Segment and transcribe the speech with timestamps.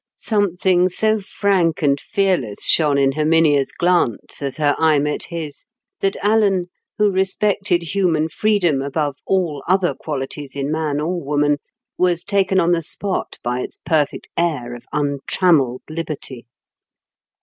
[0.15, 5.65] Something so frank and fearless shone in Herminia's glance, as her eye met his,
[5.99, 11.57] that Alan, who respected human freedom above all other qualities in man or woman,
[11.99, 16.47] was taken on the spot by its perfect air of untrammelled liberty.